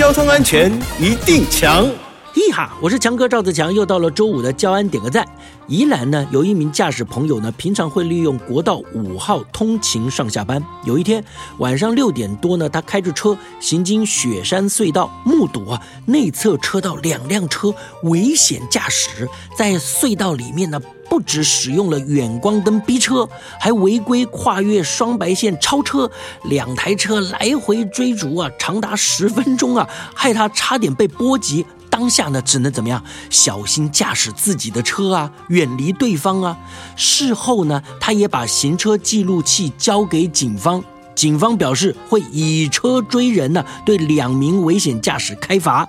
[0.00, 1.86] 交通安全一定强。
[2.32, 5.26] 嘿哈，我是强哥赵子强，又到了周五的交安点个赞。
[5.66, 10.62] 宜兰呢，有一名驾驶朋友呢，平常会利用国道五号通勤上下班。
[10.84, 11.24] 有一天
[11.58, 17.74] 晚上六点多呢，他开着车行经雪山隧道，目睹啊内侧车道两辆车
[18.04, 23.28] 危险驾驶，在隧道里面呢，不只使用了远光灯逼车，
[23.58, 26.08] 还违规跨越双白线超车，
[26.44, 31.66] 两台车来回追逐啊，长达十分钟啊，害他差点被波及。
[32.00, 33.04] 当下呢，只能怎么样？
[33.28, 36.56] 小心驾驶自己的车啊，远离对方啊。
[36.96, 40.82] 事后呢，他也把行车记录器交给警方，
[41.14, 45.86] 警方表示会以车追人呢，对两名危险驾驶开罚。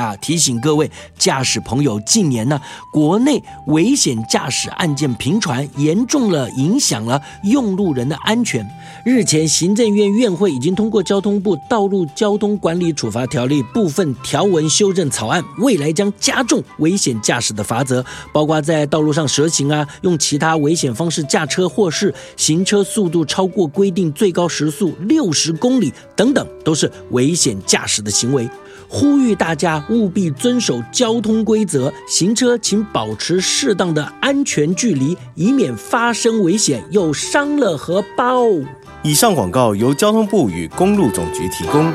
[0.00, 0.16] 啊！
[0.16, 2.60] 提醒各位驾驶朋友，近年呢，
[2.92, 8.66] 国内危险驾驶案件频传，严重了影响了用路人的安全。
[9.04, 28.48] 日前，行政院院会已经通过交通部《道路交通管理处罚条例》部分条文修正草案，未来将加重危险驾驶的罚则，包括在道路上蛇行啊，用其他危险方式驾车，或是行车速度超过规定最高时速六十公里等等，都是危险驾驶的行为。
[28.92, 38.46] 呼吁大家务必遵守交通规则，行车请保持适当的安全距离，以免发生危险又伤了荷包。
[39.02, 41.92] 以上广告由交通部与公路总局提供。